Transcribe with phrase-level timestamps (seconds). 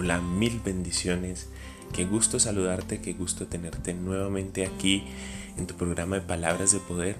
[0.00, 1.48] Hola, mil bendiciones.
[1.92, 5.02] Qué gusto saludarte, qué gusto tenerte nuevamente aquí
[5.56, 7.16] en tu programa de Palabras de Poder.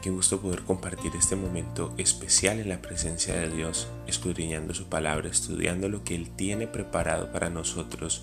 [0.00, 5.28] Qué gusto poder compartir este momento especial en la presencia de Dios, escudriñando su palabra,
[5.28, 8.22] estudiando lo que Él tiene preparado para nosotros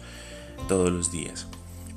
[0.68, 1.46] todos los días.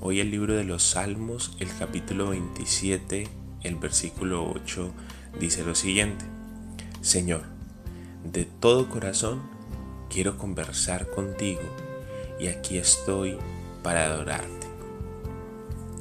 [0.03, 3.27] Hoy el libro de los Salmos, el capítulo 27,
[3.63, 4.93] el versículo 8,
[5.41, 6.27] dice lo siguiente.
[7.01, 7.45] Señor,
[8.23, 9.41] de todo corazón
[10.11, 11.86] quiero conversar contigo
[12.39, 13.39] y aquí estoy
[13.83, 14.67] para adorarte.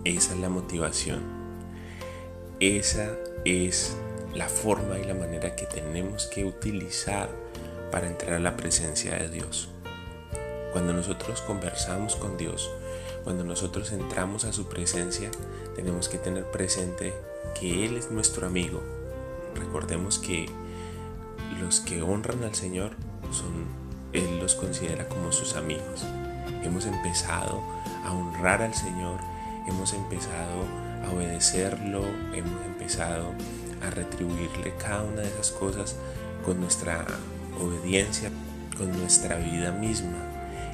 [0.04, 1.22] Esa es la motivación.
[2.60, 3.12] Esa
[3.44, 3.96] es
[4.34, 7.30] la forma y la manera que tenemos que utilizar
[7.92, 9.70] para entrar a la presencia de Dios.
[10.72, 12.70] Cuando nosotros conversamos con Dios,
[13.24, 15.32] cuando nosotros entramos a su presencia,
[15.76, 17.14] tenemos que tener presente
[17.60, 18.84] que Él es nuestro amigo.
[19.56, 20.48] Recordemos que
[21.62, 22.92] los que honran al Señor
[24.16, 26.06] él los considera como sus amigos.
[26.66, 27.62] Hemos empezado
[28.04, 29.20] a honrar al Señor,
[29.68, 30.66] hemos empezado
[31.06, 32.04] a obedecerlo,
[32.34, 33.34] hemos empezado
[33.86, 35.96] a retribuirle cada una de esas cosas
[36.44, 37.06] con nuestra
[37.62, 38.32] obediencia,
[38.78, 40.18] con nuestra vida misma.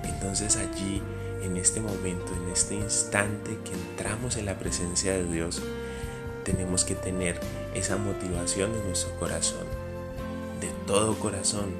[0.05, 1.01] Entonces allí,
[1.43, 5.61] en este momento, en este instante que entramos en la presencia de Dios,
[6.45, 7.37] tenemos que tener
[7.75, 9.65] esa motivación en nuestro corazón,
[10.61, 11.71] de todo corazón,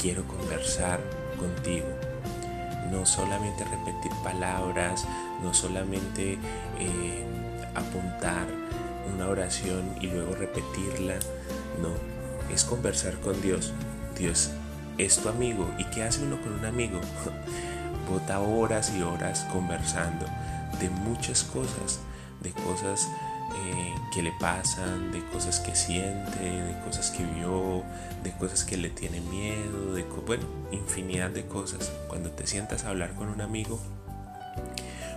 [0.00, 1.00] quiero conversar
[1.38, 1.86] contigo.
[2.90, 5.06] No solamente repetir palabras,
[5.42, 6.38] no solamente
[6.78, 7.26] eh,
[7.74, 8.46] apuntar
[9.14, 11.14] una oración y luego repetirla.
[11.80, 11.90] No,
[12.52, 13.72] es conversar con Dios.
[14.18, 14.50] Dios
[14.98, 15.68] es tu amigo.
[15.78, 17.00] ¿Y qué hace uno con un amigo?
[18.10, 20.26] Bota horas y horas conversando
[20.80, 22.00] de muchas cosas,
[22.42, 23.08] de cosas
[24.16, 27.82] que le pasan, de cosas que siente, de cosas que vio,
[28.24, 31.92] de cosas que le tiene miedo, de bueno, infinidad de cosas.
[32.08, 33.78] Cuando te sientas a hablar con un amigo,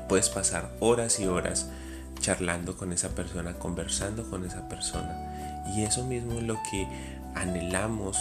[0.10, 1.70] puedes pasar horas y horas
[2.20, 5.64] charlando con esa persona, conversando con esa persona.
[5.74, 6.86] Y eso mismo es lo que
[7.36, 8.18] anhelamos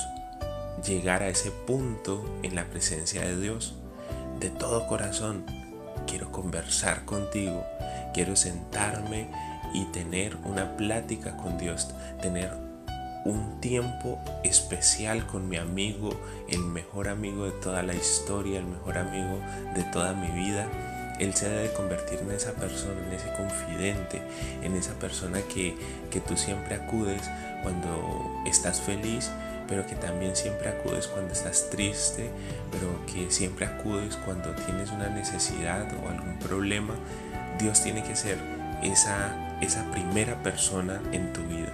[0.86, 3.74] llegar a ese punto en la presencia de Dios.
[4.38, 5.44] De todo corazón,
[6.06, 7.66] quiero conversar contigo,
[8.14, 9.28] quiero sentarme
[9.74, 11.88] y tener una plática con Dios,
[12.20, 12.68] tener
[13.24, 16.10] un tiempo especial con mi amigo,
[16.48, 19.40] el mejor amigo de toda la historia, el mejor amigo
[19.74, 20.66] de toda mi vida.
[21.18, 24.22] Él se debe convertir en esa persona, en ese confidente,
[24.62, 25.76] en esa persona que,
[26.10, 27.22] que tú siempre acudes
[27.62, 29.30] cuando estás feliz,
[29.68, 32.30] pero que también siempre acudes cuando estás triste,
[32.70, 36.94] pero que siempre acudes cuando tienes una necesidad o algún problema.
[37.58, 38.38] Dios tiene que ser
[38.82, 41.72] esa, esa primera persona en tu vida.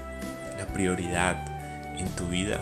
[0.59, 1.37] La prioridad
[1.99, 2.61] en tu vida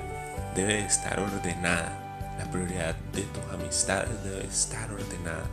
[0.55, 1.99] debe estar ordenada.
[2.39, 5.45] La prioridad de tus amistades debe estar ordenada.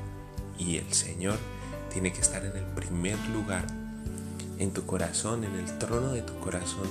[0.58, 1.38] Y el Señor
[1.92, 3.66] tiene que estar en el primer lugar.
[4.58, 6.88] En tu corazón, en el trono de tu corazón,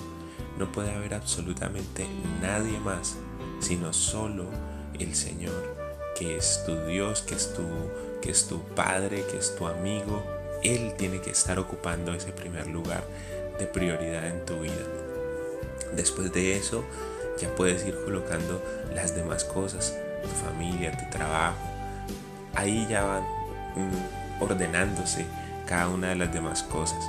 [0.59, 2.06] no puede haber absolutamente
[2.41, 3.16] nadie más,
[3.60, 4.47] sino solo
[4.99, 5.77] el Señor,
[6.16, 7.62] que es tu Dios, que es tu,
[8.22, 10.25] que es tu Padre, que es tu amigo,
[10.63, 13.05] él tiene que estar ocupando ese primer lugar
[13.59, 14.75] de prioridad en tu vida.
[15.95, 16.85] Después de eso,
[17.41, 18.63] ya puedes ir colocando
[18.95, 21.57] las demás cosas, tu familia, tu trabajo.
[22.55, 25.25] Ahí ya van mm, ordenándose
[25.67, 27.05] cada una de las demás cosas.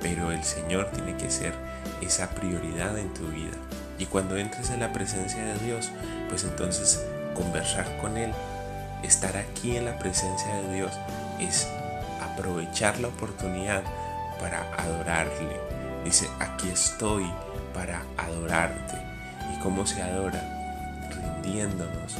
[0.00, 1.52] Pero el Señor tiene que ser
[2.00, 3.56] esa prioridad en tu vida.
[3.98, 5.90] Y cuando entres en la presencia de Dios,
[6.28, 7.04] pues entonces
[7.34, 8.32] conversar con Él,
[9.02, 10.92] estar aquí en la presencia de Dios,
[11.40, 11.66] es
[12.38, 13.82] aprovechar la oportunidad
[14.40, 15.56] para adorarle.
[16.04, 17.24] Dice, aquí estoy
[17.74, 18.96] para adorarte.
[19.54, 20.40] ¿Y cómo se adora?
[21.42, 22.16] Rindiéndonos,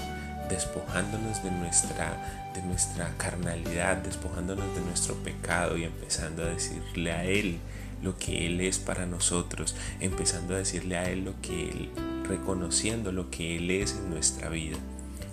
[0.48, 7.24] despojándonos de nuestra, de nuestra carnalidad, despojándonos de nuestro pecado y empezando a decirle a
[7.24, 7.58] Él
[8.02, 11.90] lo que Él es para nosotros, empezando a decirle a Él lo que Él,
[12.28, 14.76] reconociendo lo que Él es en nuestra vida.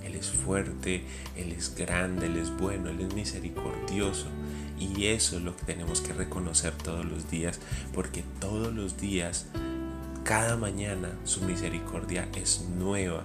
[0.03, 1.03] Él es fuerte,
[1.35, 4.27] Él es grande, Él es bueno, Él es misericordioso.
[4.77, 7.59] Y eso es lo que tenemos que reconocer todos los días,
[7.93, 9.45] porque todos los días,
[10.23, 13.23] cada mañana, su misericordia es nueva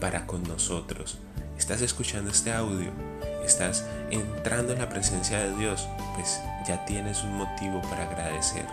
[0.00, 1.18] para con nosotros.
[1.58, 2.90] ¿Estás escuchando este audio?
[3.44, 5.86] ¿Estás entrando en la presencia de Dios?
[6.14, 8.66] Pues ya tienes un motivo para agradecer.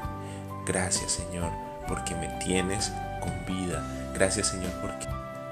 [0.65, 1.51] Gracias Señor,
[1.87, 2.91] porque me tienes
[3.21, 3.83] con vida.
[4.13, 5.07] Gracias Señor, porque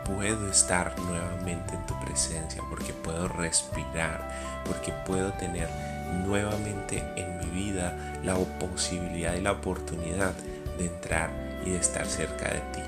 [0.05, 5.67] puedo estar nuevamente en tu presencia, porque puedo respirar, porque puedo tener
[6.25, 10.33] nuevamente en mi vida la posibilidad y la oportunidad
[10.77, 11.29] de entrar
[11.65, 12.81] y de estar cerca de ti.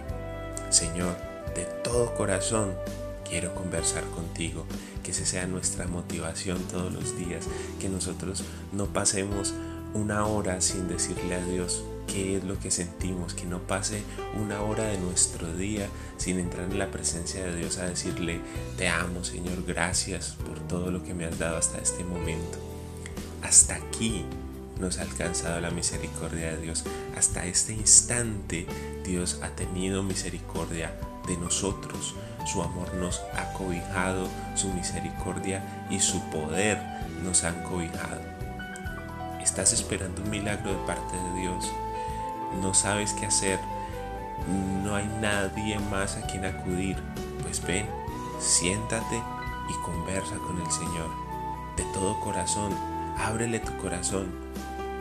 [0.69, 1.15] Señor,
[1.55, 2.73] de todo corazón
[3.27, 4.65] quiero conversar contigo,
[5.03, 7.45] que esa sea nuestra motivación todos los días,
[7.79, 9.53] que nosotros no pasemos
[9.93, 14.03] una hora sin decirle a Dios qué es lo que sentimos, que no pase
[14.39, 15.87] una hora de nuestro día
[16.17, 18.41] sin entrar en la presencia de Dios a decirle,
[18.77, 22.68] te amo Señor, gracias por todo lo que me has dado hasta este momento.
[23.43, 24.25] Hasta aquí
[24.79, 26.85] nos ha alcanzado la misericordia de Dios.
[27.17, 28.65] Hasta este instante
[29.03, 30.93] Dios ha tenido misericordia
[31.27, 32.15] de nosotros.
[32.45, 36.79] Su amor nos ha cobijado, su misericordia y su poder
[37.23, 38.21] nos han cobijado.
[39.41, 41.71] ¿Estás esperando un milagro de parte de Dios?
[42.61, 43.59] ¿No sabes qué hacer?
[44.83, 46.97] ¿No hay nadie más a quien acudir?
[47.43, 47.85] Pues ven,
[48.39, 49.21] siéntate
[49.69, 51.09] y conversa con el Señor.
[51.75, 52.73] De todo corazón,
[53.19, 54.27] ábrele tu corazón.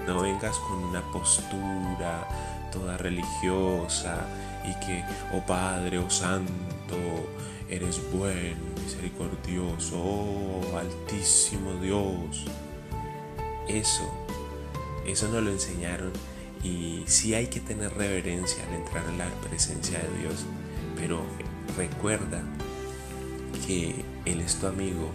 [0.06, 2.26] No vengas con una postura
[2.72, 4.26] toda religiosa
[4.64, 6.96] y que, oh Padre, oh Santo,
[7.68, 12.44] eres bueno, misericordioso, oh Altísimo Dios.
[13.68, 14.10] Eso,
[15.06, 16.12] eso nos lo enseñaron
[16.64, 20.46] y sí hay que tener reverencia al entrar en la presencia de Dios,
[20.96, 21.22] pero
[21.76, 22.42] recuerda
[23.66, 23.94] que
[24.24, 25.10] Él es tu amigo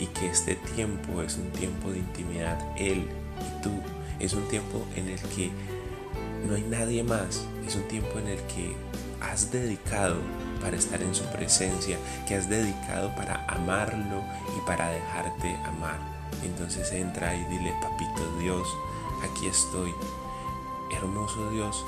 [0.00, 3.06] y que este tiempo es un tiempo de intimidad, Él
[3.38, 3.70] y tú.
[4.18, 5.50] Es un tiempo en el que
[6.46, 8.74] no hay nadie más, es un tiempo en el que
[9.20, 10.16] has dedicado
[10.60, 14.22] para estar en su presencia, que has dedicado para amarlo
[14.56, 15.98] y para dejarte amar.
[16.42, 18.66] Entonces entra y dile, papito Dios,
[19.22, 19.92] aquí estoy.
[20.92, 21.84] Hermoso Dios,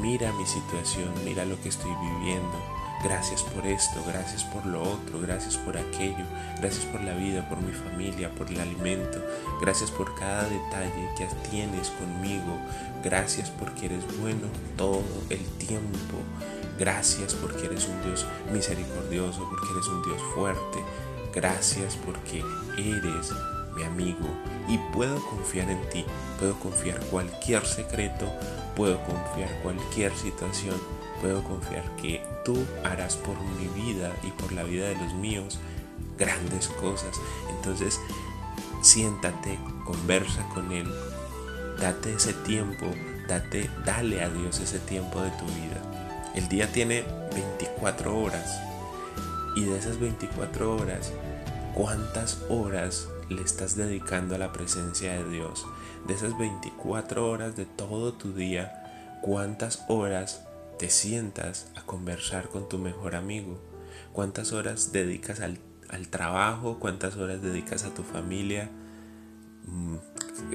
[0.00, 2.58] mira mi situación, mira lo que estoy viviendo.
[3.04, 6.24] Gracias por esto, gracias por lo otro, gracias por aquello,
[6.58, 9.22] gracias por la vida, por mi familia, por el alimento,
[9.60, 12.58] gracias por cada detalle que tienes conmigo,
[13.04, 16.16] gracias porque eres bueno todo el tiempo,
[16.78, 20.82] gracias porque eres un Dios misericordioso, porque eres un Dios fuerte,
[21.34, 22.42] gracias porque
[22.78, 23.30] eres
[23.76, 24.26] mi amigo
[24.68, 26.04] y puedo confiar en ti,
[26.40, 28.26] puedo confiar cualquier secreto,
[28.74, 30.74] puedo confiar cualquier situación,
[31.20, 35.58] puedo confiar que tú harás por mi vida y por la vida de los míos
[36.16, 37.16] grandes cosas.
[37.50, 38.00] Entonces,
[38.82, 40.88] siéntate, conversa con Él,
[41.80, 42.86] date ese tiempo,
[43.28, 45.82] date, dale a Dios ese tiempo de tu vida.
[46.36, 47.04] El día tiene
[47.34, 48.60] 24 horas
[49.56, 51.12] y de esas 24 horas,
[51.74, 55.66] ¿cuántas horas le estás dedicando a la presencia de Dios?
[56.06, 60.45] De esas 24 horas de todo tu día, ¿cuántas horas
[60.78, 63.58] te sientas a conversar con tu mejor amigo?
[64.12, 65.58] ¿Cuántas horas dedicas al,
[66.08, 66.78] trabajo?
[66.78, 68.70] ¿Cuántas horas dedicas a tu familia?
[69.66, 69.96] Mm,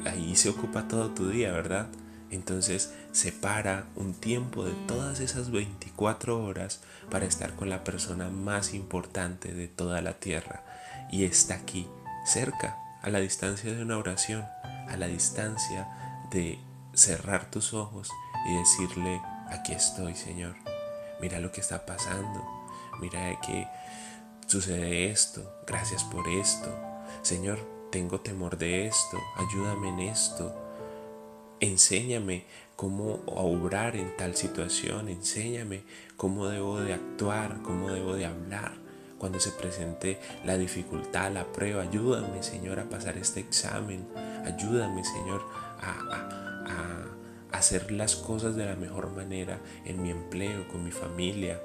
[0.06, 1.88] ahí se ocupa todo tu día, ¿verdad?
[2.30, 8.74] Entonces separa un tiempo de todas esas 24 horas para estar con la persona más
[8.74, 10.64] importante de toda la tierra.
[11.12, 11.88] Y está aquí,
[12.26, 15.88] cerca, a la distancia de una oración, a la distancia
[16.32, 16.58] de
[16.94, 18.10] cerrar tus ojos
[18.50, 19.22] y decirle,
[19.52, 20.56] aquí estoy, Señor.
[21.20, 22.44] Mira lo que está pasando.
[23.00, 23.68] Mira que
[24.48, 25.62] sucede esto.
[25.68, 26.74] Gracias por esto.
[27.22, 27.60] Señor,
[27.92, 29.18] tengo temor de esto.
[29.36, 30.56] Ayúdame en esto.
[31.60, 32.46] Enséñame
[32.76, 35.10] cómo obrar en tal situación.
[35.10, 35.84] Enséñame
[36.18, 38.72] cómo debo de actuar, cómo debo de hablar.
[39.20, 44.08] Cuando se presente la dificultad, la prueba, ayúdame, Señor, a pasar este examen.
[44.44, 45.46] Ayúdame, Señor,
[45.80, 45.92] a,
[46.66, 47.11] a
[47.52, 51.60] hacer las cosas de la mejor manera en mi empleo, con mi familia.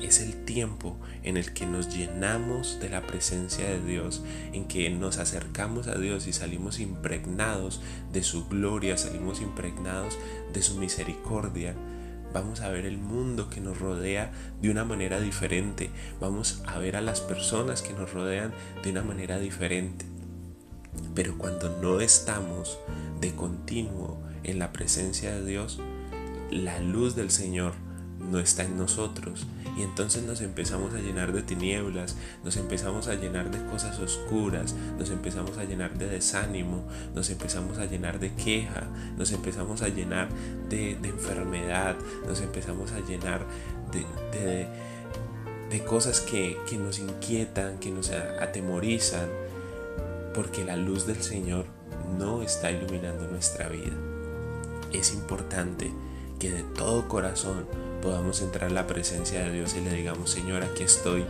[0.00, 4.90] Es el tiempo en el que nos llenamos de la presencia de Dios, en que
[4.90, 7.80] nos acercamos a Dios y salimos impregnados
[8.12, 10.18] de su gloria, salimos impregnados
[10.52, 11.74] de su misericordia.
[12.34, 14.30] Vamos a ver el mundo que nos rodea
[14.60, 15.90] de una manera diferente.
[16.20, 18.52] Vamos a ver a las personas que nos rodean
[18.82, 20.04] de una manera diferente.
[21.14, 22.78] Pero cuando no estamos
[23.20, 25.80] de continuo en la presencia de Dios,
[26.50, 27.74] la luz del Señor
[28.30, 29.46] no está en nosotros.
[29.76, 34.74] Y entonces nos empezamos a llenar de tinieblas, nos empezamos a llenar de cosas oscuras,
[34.98, 38.88] nos empezamos a llenar de desánimo, nos empezamos a llenar de queja,
[39.18, 40.28] nos empezamos a llenar
[40.70, 43.44] de, enfermedad, nos empezamos a llenar
[43.92, 44.66] de,
[45.84, 49.28] cosas que nos inquietan, que nos atemorizan,
[50.34, 51.66] porque la luz del Señor
[52.18, 53.92] no está iluminando nuestra vida
[54.98, 55.92] es importante
[56.38, 57.66] que de todo corazón
[58.02, 61.24] podamos entrar en la presencia de Dios y le digamos, Señor, aquí estoy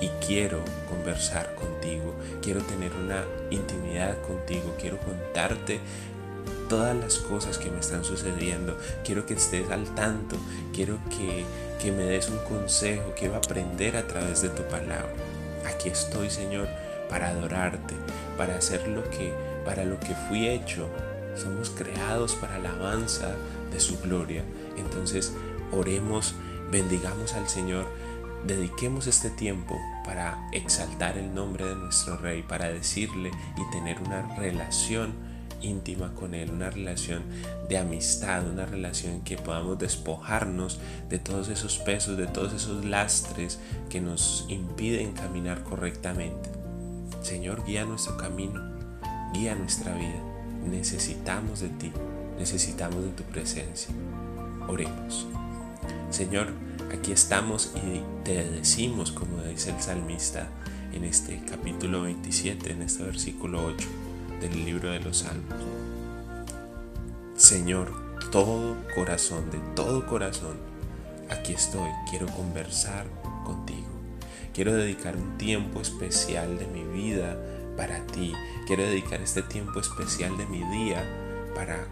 [0.00, 5.80] y quiero conversar contigo, quiero tener una intimidad contigo, quiero contarte
[6.68, 10.36] todas las cosas que me están sucediendo, quiero que estés al tanto,
[10.72, 11.44] quiero que
[11.80, 15.12] que me des un consejo, quiero aprender a través de tu palabra.
[15.66, 16.68] Aquí estoy, Señor,
[17.08, 17.94] para adorarte,
[18.36, 19.32] para hacer lo que
[19.64, 20.88] para lo que fui hecho.
[21.36, 23.34] Somos creados para la alabanza
[23.72, 24.42] de su gloria.
[24.76, 25.32] Entonces,
[25.72, 26.34] oremos,
[26.70, 27.86] bendigamos al Señor,
[28.46, 34.36] dediquemos este tiempo para exaltar el nombre de nuestro Rey, para decirle y tener una
[34.36, 35.14] relación
[35.62, 37.22] íntima con Él, una relación
[37.68, 40.78] de amistad, una relación en que podamos despojarnos
[41.08, 46.50] de todos esos pesos, de todos esos lastres que nos impiden caminar correctamente.
[47.22, 48.62] Señor, guía nuestro camino,
[49.32, 50.35] guía nuestra vida.
[50.70, 51.92] Necesitamos de ti,
[52.38, 53.94] necesitamos de tu presencia.
[54.68, 55.26] Oremos.
[56.10, 56.48] Señor,
[56.92, 60.48] aquí estamos y te decimos, como dice el salmista
[60.92, 63.88] en este capítulo 27, en este versículo 8
[64.40, 65.58] del libro de los Salmos.
[67.36, 67.92] Señor,
[68.32, 70.56] todo corazón, de todo corazón,
[71.30, 73.06] aquí estoy, quiero conversar
[73.44, 73.86] contigo.
[74.54, 77.36] Quiero dedicar un tiempo especial de mi vida
[77.76, 78.32] para ti.
[78.66, 81.04] Quiero dedicar este tiempo especial de mi día
[81.54, 81.86] para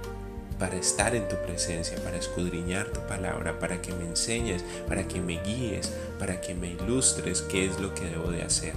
[0.59, 5.21] para estar en tu presencia, para escudriñar tu palabra, para que me enseñes, para que
[5.21, 8.73] me guíes, para que me ilustres qué es lo que debo de hacer.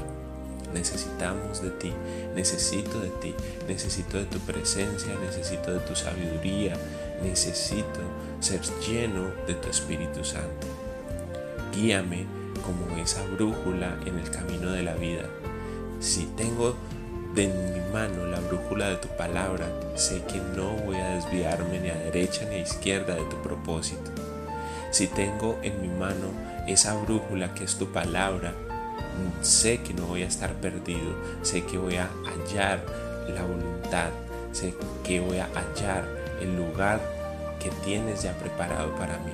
[0.74, 1.94] Necesitamos de ti,
[2.36, 3.34] necesito de ti,
[3.68, 6.76] necesito de tu presencia, necesito de tu sabiduría,
[7.24, 8.02] necesito
[8.40, 10.68] ser lleno de tu Espíritu Santo.
[11.74, 12.26] Guíame
[12.66, 15.24] como esa brújula en el camino de la vida.
[16.00, 16.76] Si tengo
[17.44, 21.90] en mi mano la brújula de tu palabra, sé que no voy a desviarme ni
[21.90, 24.12] a derecha ni a izquierda de tu propósito.
[24.92, 26.32] Si tengo en mi mano
[26.68, 28.54] esa brújula que es tu palabra,
[29.42, 32.84] sé que no voy a estar perdido, sé que voy a hallar
[33.28, 34.10] la voluntad,
[34.52, 36.08] sé que voy a hallar
[36.42, 37.00] el lugar
[37.60, 39.32] que tienes ya preparado para mí.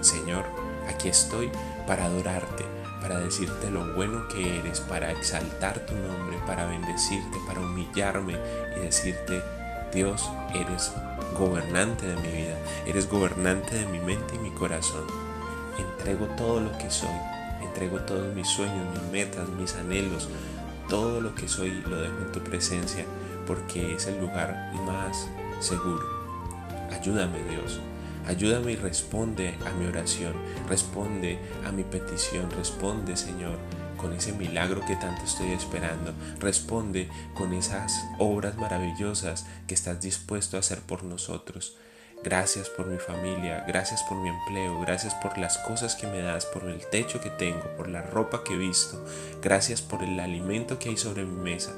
[0.00, 0.44] Señor,
[0.88, 1.50] aquí estoy
[1.86, 2.64] para adorarte,
[3.02, 8.38] para decirte lo bueno que eres, para exaltar tu nombre, para bendecirte, para humillarme
[8.76, 9.42] y decirte,
[9.92, 10.92] Dios, eres
[11.36, 12.56] gobernante de mi vida,
[12.86, 15.04] eres gobernante de mi mente y mi corazón.
[15.78, 17.10] Entrego todo lo que soy,
[17.60, 20.28] entrego todos mis sueños, mis metas, mis anhelos,
[20.88, 23.04] todo lo que soy lo dejo en tu presencia
[23.46, 25.28] porque es el lugar más
[25.60, 26.06] seguro.
[26.92, 27.80] Ayúdame Dios
[28.26, 30.34] Ayúdame y responde a mi oración,
[30.68, 33.58] responde a mi petición, responde Señor
[34.02, 40.56] con ese milagro que tanto estoy esperando, responde con esas obras maravillosas que estás dispuesto
[40.56, 41.76] a hacer por nosotros.
[42.24, 46.46] Gracias por mi familia, gracias por mi empleo, gracias por las cosas que me das,
[46.46, 49.04] por el techo que tengo, por la ropa que he visto,
[49.40, 51.72] gracias por el alimento que hay sobre mi mesa.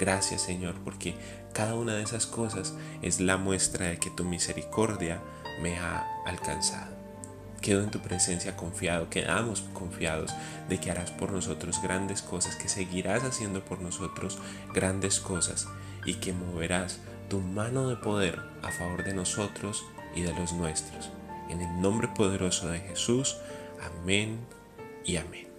[0.00, 1.14] Gracias Señor, porque
[1.52, 5.20] cada una de esas cosas es la muestra de que tu misericordia
[5.60, 6.98] me ha alcanzado.
[7.60, 10.32] Quedo en tu presencia confiado, quedamos confiados
[10.70, 14.38] de que harás por nosotros grandes cosas, que seguirás haciendo por nosotros
[14.72, 15.68] grandes cosas
[16.06, 19.84] y que moverás tu mano de poder a favor de nosotros
[20.16, 21.10] y de los nuestros.
[21.50, 23.36] En el nombre poderoso de Jesús,
[24.02, 24.38] amén
[25.04, 25.49] y amén.